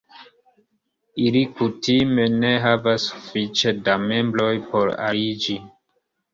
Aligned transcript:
Ili 1.25 1.43
kutime 1.59 2.25
ne 2.39 2.51
havas 2.65 3.07
sufiĉe 3.11 3.77
da 3.91 4.01
membroj 4.09 4.51
por 4.75 4.93
aliĝi. 5.13 5.63